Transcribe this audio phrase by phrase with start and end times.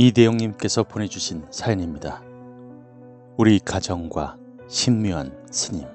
[0.00, 2.22] 이대영님께서 보내주신 사연입니다.
[3.36, 4.36] 우리 가정과
[4.68, 5.88] 신묘한 스님.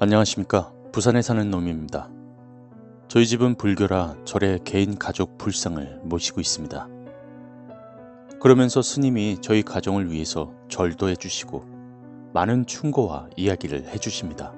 [0.00, 0.72] 안녕하십니까.
[0.90, 2.08] 부산에 사는 놈입니다.
[3.08, 6.88] 저희 집은 불교라 절에 개인 가족 불상을 모시고 있습니다.
[8.40, 11.66] 그러면서 스님이 저희 가정을 위해서 절도 해주시고
[12.32, 14.54] 많은 충고와 이야기를 해주십니다.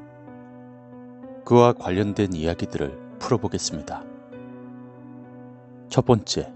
[1.44, 4.04] 그와 관련된 이야기들을 풀어보겠습니다.
[5.88, 6.53] 첫 번째,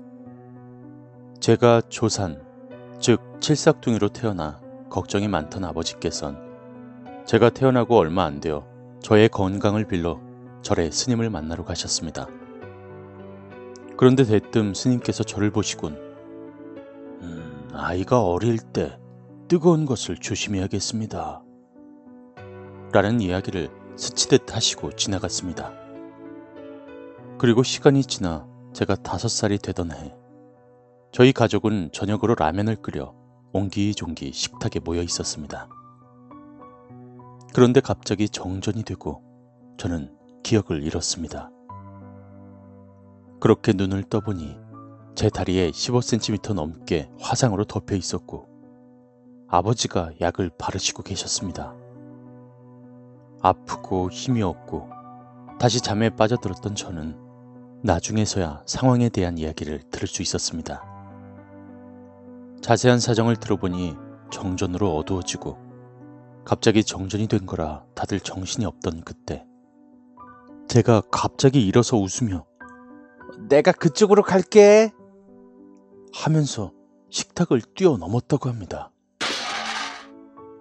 [1.41, 2.43] 제가 조산,
[2.99, 4.61] 즉 칠삭둥이로 태어나
[4.91, 6.37] 걱정이 많던 아버지께선
[7.27, 8.67] 제가 태어나고 얼마 안 되어
[9.01, 10.21] 저의 건강을 빌러
[10.63, 12.27] 절에 스님을 만나러 가셨습니다.
[13.97, 15.93] 그런데 대뜸 스님께서 저를 보시곤
[17.23, 18.99] 음, 아이가 어릴 때
[19.47, 21.43] 뜨거운 것을 조심해야겠습니다.
[22.93, 25.73] 라는 이야기를 스치듯 하시고 지나갔습니다.
[27.39, 30.15] 그리고 시간이 지나 제가 다섯 살이 되던 해,
[31.11, 33.15] 저희 가족은 저녁으로 라면을 끓여
[33.53, 35.69] 옹기종기 식탁에 모여 있었습니다.
[37.55, 39.23] 그런데 갑자기 정전이 되고
[39.79, 41.51] 저는 기억을 잃었습니다.
[43.41, 44.57] 그렇게 눈을 떠보니
[45.15, 48.47] 제 다리에 15cm 넘게 화상으로 덮여 있었고
[49.49, 51.75] 아버지가 약을 바르시고 계셨습니다.
[53.41, 54.91] 아프고 힘이 없고
[55.59, 57.19] 다시 잠에 빠져들었던 저는
[57.83, 60.88] 나중에서야 상황에 대한 이야기를 들을 수 있었습니다.
[62.63, 63.95] 자세한 사정을 들어보니
[64.31, 65.59] 정전으로 어두워지고
[66.45, 69.45] 갑자기 정전이 된 거라 다들 정신이 없던 그때
[70.69, 72.47] 제가 갑자기 일어서 웃으며
[73.49, 74.93] 내가 그쪽으로 갈게
[76.13, 76.73] 하면서
[77.11, 78.93] 식탁을 뛰어넘었다고 합니다.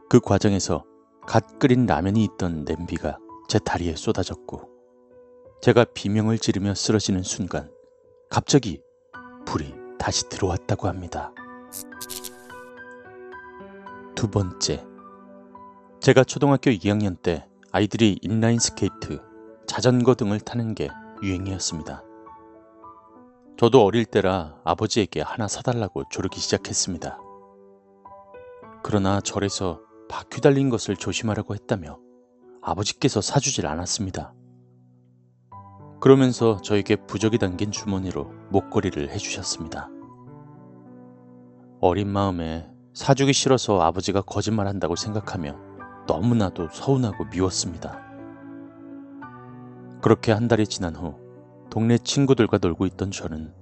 [0.10, 0.86] 그 과정에서
[1.26, 3.18] 갓 끓인 라면이 있던 냄비가
[3.50, 4.70] 제 다리에 쏟아졌고
[5.62, 7.70] 제가 비명을 지르며 쓰러지는 순간
[8.30, 8.82] 갑자기
[9.46, 11.34] 불이 다시 들어왔다고 합니다.
[14.16, 14.86] 두 번째,
[16.00, 19.22] 제가 초등학교 2학년 때 아이들이 인라인 스케이트,
[19.68, 20.90] 자전거 등을 타는 게
[21.22, 22.04] 유행이었습니다.
[23.58, 27.20] 저도 어릴 때라 아버지에게 하나 사달라고 조르기 시작했습니다.
[28.84, 32.00] 그러나 절에서 바퀴 달린 것을 조심하라고 했다며
[32.62, 34.34] 아버지께서 사주질 않았습니다.
[36.00, 39.90] 그러면서 저에게 부적이 담긴 주머니로 목걸이를 해주셨습니다.
[41.88, 45.56] 어린 마음에 사주기 싫어서 아버지가 거짓말한다고 생각하며
[46.06, 48.02] 너무나도 서운하고 미웠습니다.
[50.02, 51.16] 그렇게 한 달이 지난 후
[51.70, 53.54] 동네 친구들과 놀고 있던 저는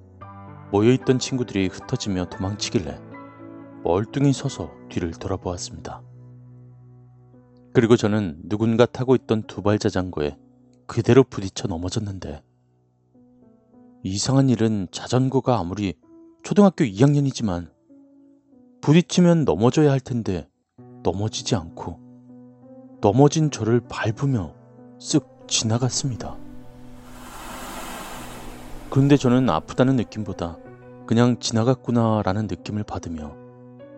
[0.71, 2.99] 모여있던 친구들이 흩어지며 도망치길래
[3.83, 6.01] 멀뚱히 서서 뒤를 돌아보았습니다.
[7.73, 10.35] 그리고 저는 누군가 타고 있던 두발 자전거에
[10.87, 12.41] 그대로 부딪혀 넘어졌는데
[14.01, 15.93] 이상한 일은 자전거가 아무리
[16.41, 17.74] 초등학교 2학년이지만
[18.85, 20.47] 부딪히면 넘어져야 할 텐데
[21.01, 21.99] 넘어지지 않고
[23.01, 24.53] 넘어진 저를 밟으며
[24.99, 26.35] 쓱 지나갔습니다.
[28.91, 30.59] 그런데 저는 아프다는 느낌보다
[31.07, 33.35] 그냥 지나갔구나라는 느낌을 받으며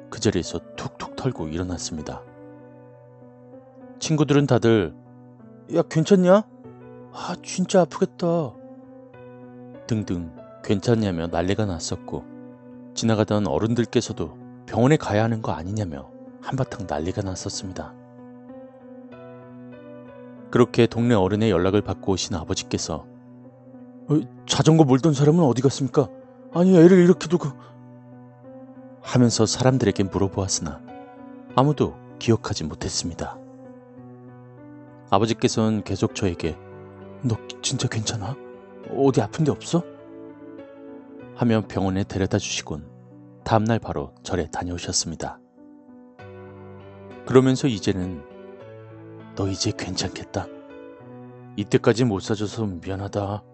[0.09, 2.21] 그 자리에서 툭툭 털고 일어났습니다.
[3.99, 4.95] 친구들은 다들
[5.75, 6.43] 야 괜찮냐?
[7.11, 8.53] 아 진짜 아프겠다.
[9.85, 10.31] 등등
[10.63, 12.23] 괜찮냐며 난리가 났었고
[12.93, 16.11] 지나가던 어른들께서도 병원에 가야 하는 거 아니냐며
[16.41, 17.93] 한바탕 난리가 났었습니다.
[20.51, 23.05] 그렇게 동네 어른의 연락을 받고 오신 아버지께서
[24.09, 26.07] 어, 자전거 몰던 사람은 어디 갔습니까?
[26.53, 27.49] 아니 애를 이렇게 두고
[29.01, 30.81] 하면서 사람들에게 물어보았으나
[31.55, 33.37] 아무도 기억하지 못했습니다.
[35.09, 36.57] 아버지께서는 계속 저에게
[37.23, 38.35] 너 진짜 괜찮아?
[38.91, 39.83] 어디 아픈 데 없어?
[41.35, 42.96] 하며 병원에 데려다 주시곤
[43.47, 45.39] 다음날 바로 절에 다녀오셨습니다.
[47.25, 48.21] 그러면서 이제는
[49.37, 50.47] 너 이제 괜찮겠다.
[51.55, 53.45] 이때까지 못 사줘서 미안하다.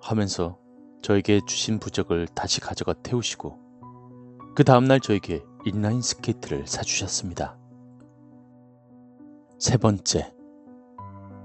[0.00, 0.60] 하면서
[1.02, 3.58] 저에게 주신 부적을 다시 가져가 태우시고
[4.54, 7.58] 그 다음날 저에게 인라인 스케이트를 사주셨습니다.
[9.58, 10.32] 세 번째,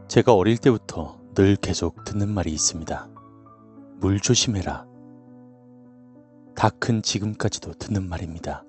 [0.08, 3.10] 제가 어릴 때부터 늘 계속 듣는 말이 있습니다.
[4.02, 4.89] 물 조심해라.
[6.60, 8.66] 다 큰 지금까지도 듣는 말입니다.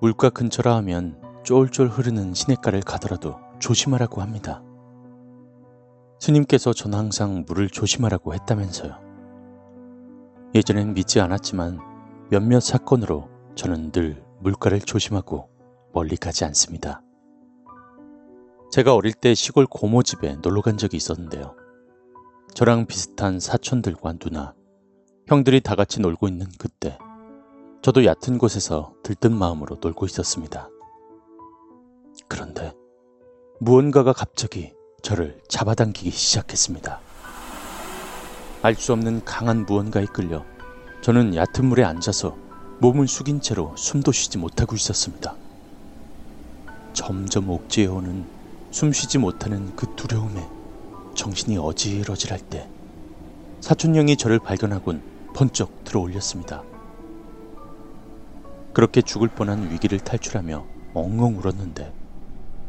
[0.00, 4.62] 물가 근처라 하면 쫄쫄 흐르는 시냇가를 가더라도 조심하라고 합니다.
[6.20, 8.98] 스님께서 전 항상 물을 조심하라고 했다면서요.
[10.54, 11.78] 예전엔 믿지 않았지만
[12.30, 15.50] 몇몇 사건으로 저는 늘 물가를 조심하고
[15.92, 17.02] 멀리 가지 않습니다.
[18.72, 21.54] 제가 어릴 때 시골 고모집에 놀러 간 적이 있었는데요.
[22.54, 24.54] 저랑 비슷한 사촌들과 누나,
[25.26, 26.98] 형들이 다 같이 놀고 있는 그때
[27.80, 30.68] 저도 얕은 곳에서 들뜬 마음으로 놀고 있었습니다.
[32.28, 32.74] 그런데
[33.58, 34.72] 무언가가 갑자기
[35.02, 37.00] 저를 잡아당기기 시작했습니다.
[38.62, 40.44] 알 수 없는 강한 무언가에 끌려
[41.02, 42.36] 저는 얕은 물에 앉아서
[42.80, 45.36] 몸을 숙인 채로 숨도 쉬지 못하고 있었습니다.
[46.92, 48.26] 점점 옥지에 오는
[48.70, 50.46] 숨 쉬지 못하는 그 두려움에
[51.14, 52.68] 정신이 어지러질할 때
[53.60, 56.62] 사촌 형이 저를 발견하곤 번쩍 들어 올렸습니다.
[58.72, 61.92] 그렇게 죽을 뻔한 위기를 탈출하며 엉엉 울었는데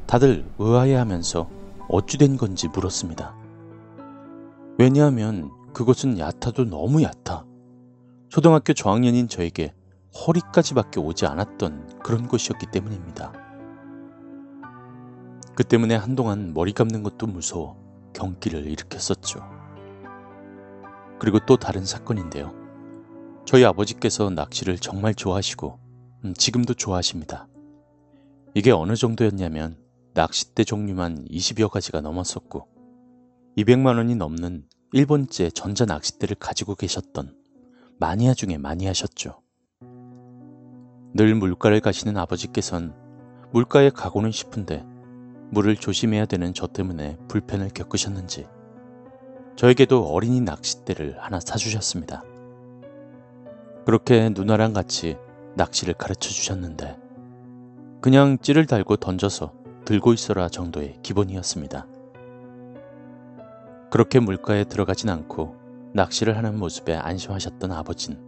[0.07, 1.49] 다들 의아해하면서
[1.89, 3.35] 어찌된 건지 물었습니다.
[4.77, 7.45] 왜냐하면 그것은 얕아도 너무 얕아.
[8.29, 9.73] 초등학교 저학년인 저에게
[10.13, 13.33] 허리까지밖에 오지 않았던 그런 곳이었기 때문입니다.
[15.55, 17.77] 그 때문에 한동안 머리 감는 것도 무서워
[18.13, 19.54] 경기를 일으켰었죠.
[21.19, 22.53] 그리고 또 다른 사건인데요.
[23.45, 25.79] 저희 아버지께서 낚시를 정말 좋아하시고
[26.25, 27.47] 음, 지금도 좋아하십니다.
[28.53, 29.77] 이게 어느 정도였냐면
[30.13, 32.67] 낚싯대 종류만 20여 가지가 넘었었고
[33.57, 37.35] 200만 원이 넘는 일본제 전자 낚싯대를 가지고 계셨던
[37.99, 39.41] 마니아 중에 마니아셨죠.
[41.13, 42.93] 늘 물가를 가시는 아버지께선
[43.51, 44.83] 물가에 가고는 싶은데
[45.51, 48.47] 물을 조심해야 되는 저 때문에 불편을 겪으셨는지
[49.55, 52.23] 저에게도 어린이 낚싯대를 하나 사주셨습니다.
[53.85, 55.17] 그렇게 누나랑 같이
[55.55, 56.97] 낚시를 가르쳐 주셨는데
[58.01, 59.53] 그냥 찌를 달고 던져서
[59.85, 61.87] 들고 있어라 정도의 기본이었습니다.
[63.89, 65.55] 그렇게 물가에 들어가진 않고
[65.93, 68.19] 낚시를 하는 모습에 안심하셨던 아버진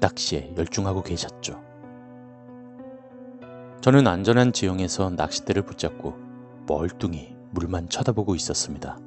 [0.00, 1.62] 낚시에 열중하고 계셨죠.
[3.80, 6.14] 저는 안전한 지형에서 낚싯대를 붙잡고
[6.66, 8.98] 멀뚱히 물만 쳐다보고 있었습니다.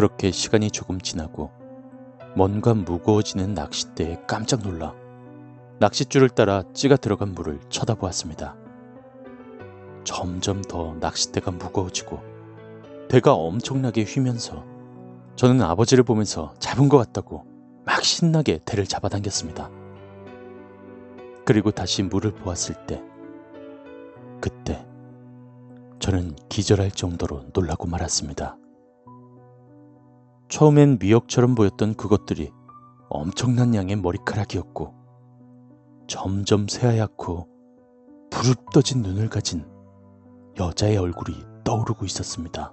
[0.00, 1.50] 그렇게 시간이 조금 지나고
[2.34, 4.94] 뭔가 무거워지는 낚싯대에 깜짝 놀라
[5.78, 8.56] 낚싯줄을 따라 찌가 들어간 물을 쳐다보았습니다.
[10.04, 12.18] 점점 더 낚싯대가 무거워지고
[13.10, 14.64] 배가 엄청나게 휘면서
[15.36, 17.44] 저는 아버지를 보면서 잡은 것 같다고
[17.84, 19.68] 막 신나게 대를 잡아당겼습니다.
[21.44, 23.02] 그리고 다시 물을 보았을 때
[24.40, 24.82] 그때
[25.98, 28.56] 저는 기절할 정도로 놀라고 말았습니다.
[30.50, 32.50] 처음엔 미역처럼 보였던 그것들이
[33.08, 34.94] 엄청난 양의 머리카락이었고
[36.08, 37.46] 점점 새하얗고
[38.30, 39.64] 부릅 떠진 눈을 가진
[40.58, 42.72] 여자의 얼굴이 떠오르고 있었습니다.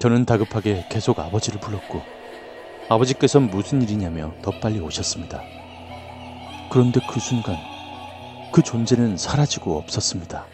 [0.00, 2.06] 저는 다급하게 계속 아버지를 불렀고
[2.88, 5.50] 아버지께서 무슨 일이냐며 더 빨리 오셨습니다.
[6.70, 7.66] 그런데 그 순간
[8.52, 10.50] 그 존재는 사라지고 없었습니다.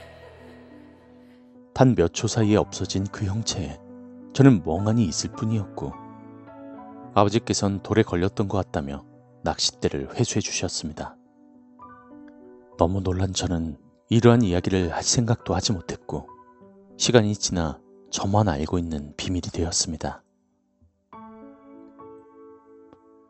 [1.72, 3.78] 단 몇 초 사이에 없어진 그 형체에
[4.34, 5.92] 저는 멍하니 있을 뿐이었고
[7.14, 9.04] 아버지께선 돌에 걸렸던 것 같다며
[9.44, 11.16] 낚싯대를 회수해 주셨습니다.
[12.76, 13.78] 너무 놀란 저는
[14.10, 16.28] 이러한 이야기를 할 생각도 하지 못했고
[16.96, 20.24] 시간이 지나 저만 알고 있는 비밀이 되었습니다.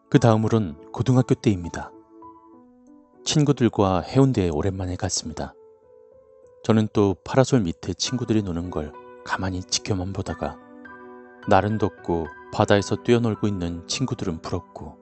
[0.08, 1.92] 그 다음으론 고등학교 때입니다.
[3.24, 5.52] 친구들과 해운대에 오랜만에 갔습니다.
[6.62, 8.92] 저는 또 파라솔 밑에 친구들이 노는 걸
[9.24, 10.63] 가만히 지켜만 보다가
[11.46, 14.96] 날은 덥고 바다에서 뛰어놀고 있는 친구들은 부럽고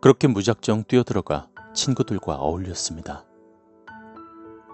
[0.00, 3.24] 그렇게 무작정 뛰어들어가 친구들과 어울렸습니다.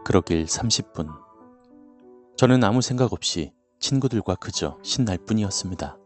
[0.05, 1.09] 그러길 30분.
[2.37, 5.97] 저는 아무 생각 없이 친구들과 그저 신날 뿐이었습니다.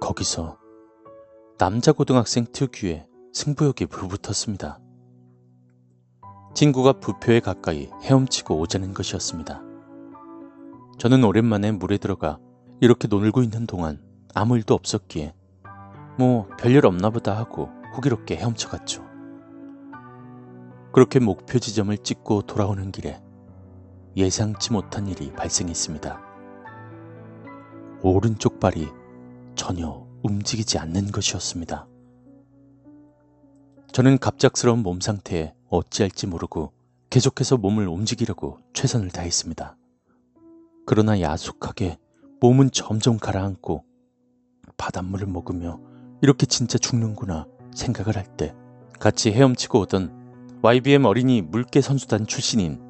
[0.00, 0.58] 거기서
[1.58, 4.80] 남자 고등학생 특유의 승부욕이 불붙었습니다.
[6.54, 9.62] 친구가 부표에 가까이 헤엄치고 오자는 것이었습니다.
[10.98, 12.38] 저는 오랜만에 물에 들어가
[12.82, 14.02] 이렇게 놀고 있는 동안
[14.34, 15.36] 아무 일도 없었기에
[16.18, 19.06] 뭐 별일 없나 보다 하고 호기롭게 헤엄쳐갔죠.
[20.92, 23.22] 그렇게 목표 지점을 찍고 돌아오는 길에
[24.16, 26.20] 예상치 못한 일이 발생했습니다.
[28.02, 28.88] 오른쪽 발이
[29.54, 31.86] 전혀 움직이지 않는 것이었습니다.
[33.92, 36.72] 저는 갑작스러운 몸 상태에 어찌할지 모르고
[37.10, 39.76] 계속해서 몸을 움직이려고 최선을 다했습니다.
[40.84, 41.98] 그러나 야속하게
[42.42, 43.84] 몸은 점점 가라앉고
[44.76, 45.78] 바닷물을 먹으며
[46.22, 48.52] 이렇게 진짜 죽는구나 생각을 할 때
[48.98, 52.80] 같이 헤엄치고 오던 YBM 어린이 물개 선수단 출신인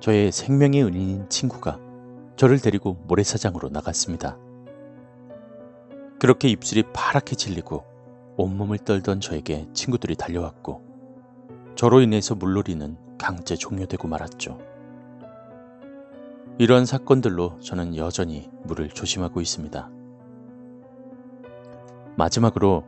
[0.00, 1.78] 저의 생명의 은인인 친구가
[2.36, 4.38] 저를 데리고 모래사장으로 나갔습니다.
[6.18, 7.84] 그렇게 입술이 파랗게 질리고
[8.38, 10.82] 온몸을 떨던 저에게 친구들이 달려왔고
[11.74, 14.58] 저로 인해서 물놀이는 강제 종료되고 말았죠.
[16.58, 19.90] 이러한 사건들로 저는 여전히 물을 조심하고 있습니다.
[22.16, 22.82] 마지막으로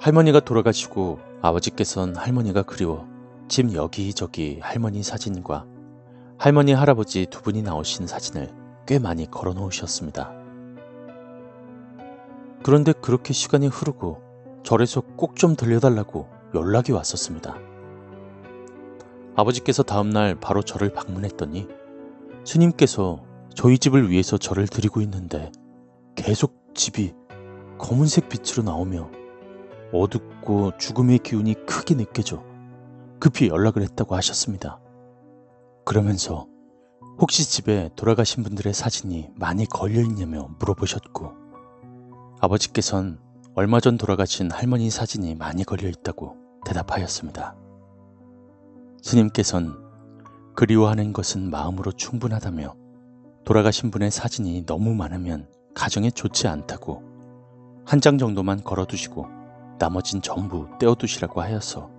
[0.00, 3.06] 할머니가 돌아가시고 아버지께선 할머니가 그리워
[3.46, 5.64] 집 여기저기 할머니 사진과
[6.38, 8.50] 할머니 할아버지 두 분이 나오신 사진을
[8.84, 10.32] 꽤 많이 걸어 놓으셨습니다.
[12.64, 14.20] 그런데 그렇게 시간이 흐르고
[14.64, 17.56] 절에서 꼭 좀 들려달라고 연락이 왔었습니다.
[19.36, 21.68] 아버지께서 다음날 바로 저를 방문했더니
[22.44, 23.22] 스님께서
[23.54, 25.52] 저희 집을 위해서 절을 드리고 있는데
[26.14, 27.14] 계속 집이
[27.78, 29.10] 검은색 빛으로 나오며
[29.92, 32.42] 어둡고 죽음의 기운이 크게 느껴져
[33.20, 34.80] 급히 연락을 했다고 하셨습니다.
[35.84, 36.46] 그러면서
[37.18, 41.32] 혹시 집에 돌아가신 분들의 사진이 많이 걸려 있냐며 물어보셨고
[42.40, 43.20] 아버지께선
[43.54, 47.54] 얼마 전 돌아가신 할머니 사진이 많이 걸려 있다고 대답하였습니다.
[49.02, 49.81] 스님께선
[50.54, 52.74] 그리워하는 것은 마음으로 충분하다며
[53.44, 57.02] 돌아가신 분의 사진이 너무 많으면 가정에 좋지 않다고
[57.84, 59.26] 한 장 정도만 걸어두시고
[59.78, 61.90] 나머진 전부 떼어두시라고 하여서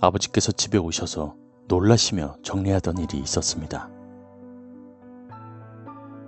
[0.00, 1.34] 아버지께서 집에 오셔서
[1.68, 3.90] 놀라시며 정리하던 일이 있었습니다.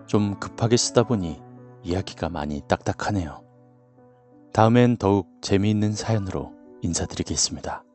[0.07, 1.41] 좀 급하게 쓰다 보니
[1.83, 3.43] 이야기가 많이 딱딱하네요.
[4.53, 7.86] 다음엔 더욱 재미있는 사연으로 인사드리겠습니다.